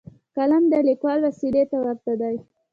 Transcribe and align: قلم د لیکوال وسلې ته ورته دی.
قلم 0.35 0.63
د 0.71 0.75
لیکوال 0.87 1.19
وسلې 1.23 1.63
ته 1.71 1.75
ورته 1.83 2.13
دی. 2.21 2.35